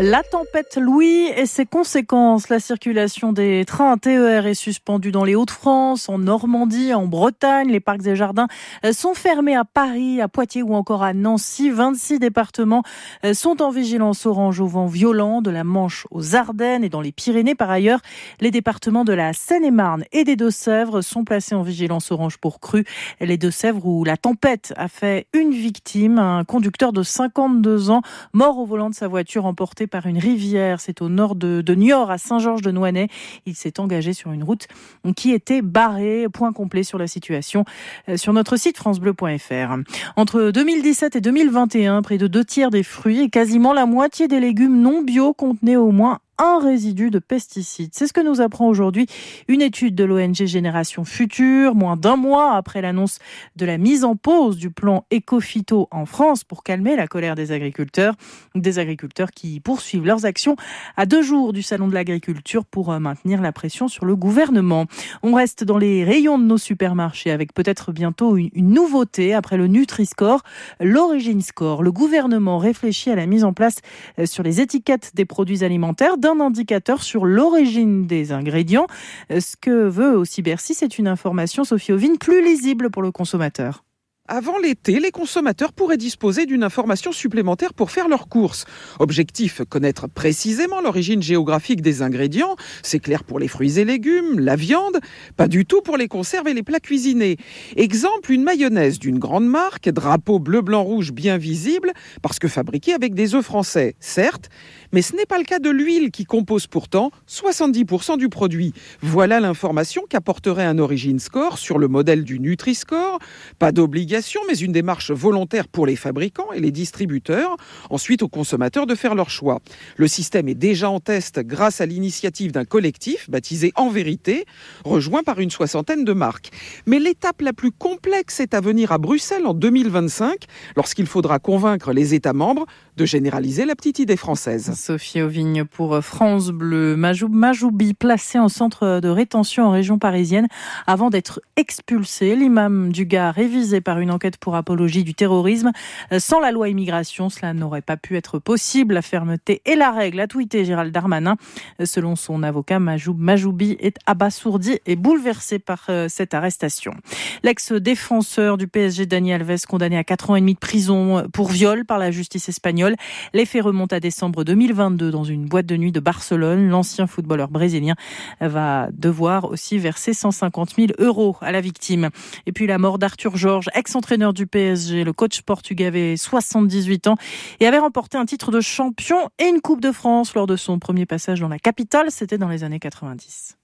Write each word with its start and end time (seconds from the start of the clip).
La 0.00 0.22
tempête 0.22 0.78
Louis 0.80 1.26
et 1.36 1.46
ses 1.46 1.66
conséquences. 1.66 2.50
La 2.50 2.60
circulation 2.60 3.32
des 3.32 3.64
trains 3.66 3.98
TER 3.98 4.46
est 4.46 4.54
suspendue 4.54 5.10
dans 5.10 5.24
les 5.24 5.34
Hauts-de-France, 5.34 6.08
en 6.08 6.18
Normandie, 6.18 6.94
en 6.94 7.08
Bretagne. 7.08 7.68
Les 7.68 7.80
parcs 7.80 8.06
et 8.06 8.14
jardins 8.14 8.46
sont 8.92 9.14
fermés 9.14 9.56
à 9.56 9.64
Paris, 9.64 10.20
à 10.20 10.28
Poitiers 10.28 10.62
ou 10.62 10.72
encore 10.76 11.02
à 11.02 11.14
Nancy. 11.14 11.70
26 11.70 12.20
départements 12.20 12.84
sont 13.32 13.60
en 13.60 13.70
vigilance 13.70 14.24
orange 14.24 14.60
au 14.60 14.68
vent 14.68 14.86
violent 14.86 15.42
de 15.42 15.50
la 15.50 15.64
Manche 15.64 16.06
aux 16.12 16.36
Ardennes 16.36 16.84
et 16.84 16.88
dans 16.88 17.00
les 17.00 17.10
Pyrénées. 17.10 17.56
Par 17.56 17.68
ailleurs, 17.68 17.98
les 18.38 18.52
départements 18.52 19.04
de 19.04 19.12
la 19.12 19.32
Seine-et-Marne 19.32 20.04
et 20.12 20.22
des 20.22 20.36
Deux-Sèvres 20.36 21.00
sont 21.00 21.24
placés 21.24 21.56
en 21.56 21.62
vigilance 21.62 22.12
orange 22.12 22.36
pour 22.38 22.60
crue. 22.60 22.84
Les 23.20 23.36
Deux-Sèvres 23.36 23.84
où 23.84 24.04
la 24.04 24.16
tempête 24.16 24.72
a 24.76 24.86
fait 24.86 25.26
une 25.32 25.50
victime, 25.50 26.20
un 26.20 26.44
conducteur 26.44 26.92
de 26.92 27.02
52 27.02 27.90
ans 27.90 28.02
mort 28.32 28.58
au 28.58 28.64
volant 28.64 28.90
de 28.90 28.94
sa 28.94 29.08
voiture 29.08 29.44
emporté 29.44 29.87
par 29.88 30.06
une 30.06 30.18
rivière. 30.18 30.80
C'est 30.80 31.02
au 31.02 31.08
nord 31.08 31.34
de, 31.34 31.60
de 31.60 31.74
Niort, 31.74 32.10
à 32.10 32.18
Saint-Georges-de-Nouanay. 32.18 33.08
Il 33.46 33.54
s'est 33.54 33.80
engagé 33.80 34.12
sur 34.12 34.32
une 34.32 34.44
route 34.44 34.68
qui 35.16 35.32
était 35.32 35.62
barrée. 35.62 36.26
Point 36.32 36.52
complet 36.52 36.82
sur 36.82 36.98
la 36.98 37.06
situation 37.06 37.64
euh, 38.08 38.16
sur 38.16 38.32
notre 38.32 38.56
site 38.56 38.76
francebleu.fr. 38.76 39.74
Entre 40.16 40.50
2017 40.50 41.16
et 41.16 41.20
2021, 41.20 42.02
près 42.02 42.18
de 42.18 42.26
deux 42.26 42.44
tiers 42.44 42.70
des 42.70 42.82
fruits 42.82 43.20
et 43.20 43.30
quasiment 43.30 43.72
la 43.72 43.86
moitié 43.86 44.28
des 44.28 44.40
légumes 44.40 44.80
non 44.80 45.02
bio 45.02 45.32
contenaient 45.32 45.76
au 45.76 45.90
moins 45.90 46.18
un 46.38 46.60
résidu 46.60 47.10
de 47.10 47.18
pesticides. 47.18 47.90
C'est 47.92 48.06
ce 48.06 48.12
que 48.12 48.20
nous 48.20 48.40
apprend 48.40 48.68
aujourd'hui 48.68 49.06
une 49.48 49.60
étude 49.60 49.94
de 49.94 50.04
l'ONG 50.04 50.34
Génération 50.46 51.04
Future, 51.04 51.74
moins 51.74 51.96
d'un 51.96 52.16
mois 52.16 52.54
après 52.54 52.80
l'annonce 52.80 53.18
de 53.56 53.66
la 53.66 53.78
mise 53.78 54.04
en 54.04 54.16
pause 54.16 54.56
du 54.56 54.70
plan 54.70 55.04
Ecofito 55.12 55.88
en 55.90 56.06
France 56.06 56.44
pour 56.44 56.62
calmer 56.62 56.96
la 56.96 57.06
colère 57.06 57.34
des 57.34 57.52
agriculteurs. 57.52 58.14
Des 58.54 58.78
agriculteurs 58.78 59.30
qui 59.30 59.60
poursuivent 59.60 60.06
leurs 60.06 60.24
actions 60.24 60.56
à 60.96 61.06
deux 61.06 61.22
jours 61.22 61.52
du 61.52 61.62
Salon 61.62 61.88
de 61.88 61.94
l'agriculture 61.94 62.64
pour 62.64 62.92
euh, 62.92 62.98
maintenir 62.98 63.40
la 63.40 63.52
pression 63.52 63.88
sur 63.88 64.04
le 64.04 64.16
gouvernement. 64.16 64.86
On 65.22 65.34
reste 65.34 65.64
dans 65.64 65.78
les 65.78 66.04
rayons 66.04 66.38
de 66.38 66.44
nos 66.44 66.58
supermarchés 66.58 67.30
avec 67.30 67.52
peut-être 67.52 67.92
bientôt 67.92 68.36
une, 68.36 68.50
nouveauté 68.54 69.34
après 69.34 69.56
le 69.56 69.66
Nutri-Score, 69.66 70.42
l'Origine 70.80 71.40
Score. 71.40 71.82
Le 71.82 71.92
gouvernement 71.92 72.58
réfléchit 72.58 73.10
à 73.10 73.16
la 73.16 73.26
mise 73.26 73.44
en 73.44 73.52
place 73.52 73.76
euh, 74.18 74.26
sur 74.26 74.42
les 74.42 74.60
étiquettes 74.60 75.12
des 75.14 75.24
produits 75.24 75.64
alimentaires 75.64 76.18
un 76.28 76.40
indicateur 76.40 77.02
sur 77.02 77.24
l'origine 77.24 78.06
des 78.06 78.32
ingrédients. 78.32 78.86
Ce 79.30 79.56
que 79.60 79.88
veut 79.88 80.16
aussi 80.16 80.42
Bercy, 80.42 80.74
c'est 80.74 80.98
une 80.98 81.08
information, 81.08 81.64
Sophie 81.64 81.92
Ovine, 81.92 82.18
plus 82.18 82.44
lisible 82.44 82.90
pour 82.90 83.02
le 83.02 83.10
consommateur. 83.10 83.84
Avant 84.30 84.58
l'été, 84.58 85.00
les 85.00 85.10
consommateurs 85.10 85.72
pourraient 85.72 85.96
disposer 85.96 86.44
d'une 86.44 86.62
information 86.62 87.12
supplémentaire 87.12 87.72
pour 87.72 87.90
faire 87.90 88.08
leurs 88.08 88.28
courses. 88.28 88.66
Objectif, 88.98 89.62
connaître 89.66 90.06
précisément 90.06 90.82
l'origine 90.82 91.22
géographique 91.22 91.80
des 91.80 92.02
ingrédients. 92.02 92.54
C'est 92.82 92.98
clair 92.98 93.24
pour 93.24 93.38
les 93.38 93.48
fruits 93.48 93.78
et 93.78 93.86
légumes, 93.86 94.38
la 94.38 94.54
viande, 94.54 94.98
pas 95.38 95.48
du 95.48 95.64
tout 95.64 95.80
pour 95.80 95.96
les 95.96 96.08
conserves 96.08 96.46
et 96.46 96.52
les 96.52 96.62
plats 96.62 96.78
cuisinés. 96.78 97.38
Exemple, 97.76 98.30
une 98.30 98.42
mayonnaise 98.42 98.98
d'une 98.98 99.18
grande 99.18 99.46
marque, 99.46 99.88
drapeau 99.88 100.38
bleu, 100.38 100.60
blanc, 100.60 100.82
rouge 100.82 101.12
bien 101.12 101.38
visible, 101.38 101.94
parce 102.20 102.38
que 102.38 102.48
fabriquée 102.48 102.92
avec 102.92 103.14
des 103.14 103.34
œufs 103.34 103.46
français, 103.46 103.96
certes, 103.98 104.50
mais 104.92 105.00
ce 105.00 105.16
n'est 105.16 105.24
pas 105.24 105.38
le 105.38 105.44
cas 105.44 105.58
de 105.58 105.70
l'huile 105.70 106.10
qui 106.10 106.26
compose 106.26 106.66
pourtant 106.66 107.12
70% 107.30 108.18
du 108.18 108.28
produit. 108.28 108.74
Voilà 109.00 109.40
l'information 109.40 110.02
qu'apporterait 110.06 110.66
un 110.66 110.78
Origin 110.78 111.18
Score 111.18 111.56
sur 111.56 111.78
le 111.78 111.88
modèle 111.88 112.24
du 112.24 112.40
Nutri-Score. 112.40 113.20
Pas 113.58 113.72
d'obligation 113.72 114.17
mais 114.46 114.54
une 114.54 114.72
démarche 114.72 115.10
volontaire 115.10 115.68
pour 115.68 115.86
les 115.86 115.96
fabricants 115.96 116.52
et 116.52 116.60
les 116.60 116.70
distributeurs, 116.70 117.56
ensuite 117.90 118.22
aux 118.22 118.28
consommateurs 118.28 118.86
de 118.86 118.94
faire 118.94 119.14
leur 119.14 119.30
choix. 119.30 119.60
Le 119.96 120.08
système 120.08 120.48
est 120.48 120.54
déjà 120.54 120.90
en 120.90 121.00
test 121.00 121.40
grâce 121.40 121.80
à 121.80 121.86
l'initiative 121.86 122.52
d'un 122.52 122.64
collectif 122.64 123.28
baptisé 123.30 123.72
En 123.76 123.88
Vérité, 123.90 124.46
rejoint 124.84 125.22
par 125.22 125.40
une 125.40 125.50
soixantaine 125.50 126.04
de 126.04 126.12
marques. 126.12 126.50
Mais 126.86 126.98
l'étape 126.98 127.40
la 127.42 127.52
plus 127.52 127.70
complexe 127.70 128.40
est 128.40 128.54
à 128.54 128.60
venir 128.60 128.92
à 128.92 128.98
Bruxelles 128.98 129.46
en 129.46 129.54
2025, 129.54 130.44
lorsqu'il 130.76 131.06
faudra 131.06 131.38
convaincre 131.38 131.92
les 131.92 132.14
États 132.14 132.32
membres 132.32 132.66
de 132.96 133.04
généraliser 133.04 133.64
la 133.64 133.76
petite 133.76 133.98
idée 134.00 134.16
française. 134.16 134.72
Sophie 134.74 135.22
Auvigne 135.22 135.64
pour 135.64 136.02
France 136.02 136.50
Bleu. 136.50 136.96
Majoubi 136.96 137.94
placé 137.94 138.38
en 138.38 138.48
centre 138.48 139.00
de 139.00 139.08
rétention 139.08 139.64
en 139.64 139.70
région 139.70 139.98
parisienne 139.98 140.48
avant 140.86 141.10
d'être 141.10 141.40
expulsé. 141.56 142.34
L'imam 142.34 142.92
du 142.92 143.06
Gard 143.06 143.38
est 143.38 143.80
par 143.80 144.00
une 144.00 144.07
enquête 144.10 144.36
pour 144.36 144.56
apologie 144.56 145.04
du 145.04 145.14
terrorisme. 145.14 145.72
Sans 146.18 146.40
la 146.40 146.52
loi 146.52 146.68
immigration, 146.68 147.28
cela 147.28 147.52
n'aurait 147.52 147.82
pas 147.82 147.96
pu 147.96 148.16
être 148.16 148.38
possible. 148.38 148.94
La 148.94 149.02
fermeté 149.02 149.62
est 149.64 149.76
la 149.76 149.90
règle, 149.90 150.20
a 150.20 150.26
tweeté 150.26 150.64
Gérald 150.64 150.92
Darmanin. 150.92 151.36
Selon 151.84 152.16
son 152.16 152.42
avocat, 152.42 152.78
Majoub, 152.78 153.16
Majoubi 153.18 153.76
est 153.80 153.96
abasourdi 154.06 154.78
et 154.86 154.96
bouleversé 154.96 155.58
par 155.58 155.84
euh, 155.88 156.08
cette 156.08 156.34
arrestation. 156.34 156.94
L'ex-défenseur 157.42 158.58
du 158.58 158.68
PSG, 158.68 159.06
Daniel 159.06 159.42
Alves, 159.42 159.66
condamné 159.66 159.96
à 159.96 160.04
4 160.04 160.30
ans 160.30 160.36
et 160.36 160.40
demi 160.40 160.54
de 160.54 160.58
prison 160.58 161.24
pour 161.32 161.48
viol 161.48 161.84
par 161.84 161.98
la 161.98 162.10
justice 162.10 162.48
espagnole. 162.48 162.96
Les 163.32 163.46
faits 163.46 163.62
remontent 163.62 163.94
à 163.94 164.00
décembre 164.00 164.44
2022 164.44 165.10
dans 165.10 165.24
une 165.24 165.46
boîte 165.46 165.66
de 165.66 165.76
nuit 165.76 165.92
de 165.92 166.00
Barcelone. 166.00 166.68
L'ancien 166.68 167.06
footballeur 167.06 167.48
brésilien 167.48 167.94
va 168.40 168.88
devoir 168.92 169.44
aussi 169.50 169.78
verser 169.78 170.12
150 170.14 170.74
000 170.76 170.88
euros 170.98 171.36
à 171.40 171.52
la 171.52 171.60
victime. 171.60 172.10
Et 172.46 172.52
puis 172.52 172.66
la 172.66 172.78
mort 172.78 172.98
d'Arthur 172.98 173.36
Georges, 173.36 173.68
ex-entraîneur 173.98 174.32
du 174.32 174.46
PSG. 174.46 175.04
Le 175.04 175.12
coach 175.12 175.42
portugais 175.42 175.86
avait 175.86 176.16
78 176.16 177.08
ans 177.08 177.16
et 177.60 177.66
avait 177.66 177.78
remporté 177.78 178.16
un 178.16 178.24
titre 178.24 178.52
de 178.52 178.60
champion 178.60 179.28
et 179.38 179.46
une 179.46 179.60
Coupe 179.60 179.80
de 179.80 179.92
France 179.92 180.34
lors 180.34 180.46
de 180.46 180.56
son 180.56 180.78
premier 180.78 181.06
passage 181.06 181.40
dans 181.40 181.48
la 181.48 181.58
capitale. 181.58 182.10
C'était 182.10 182.38
dans 182.38 182.48
les 182.48 182.62
années 182.64 182.78
90. 182.78 183.58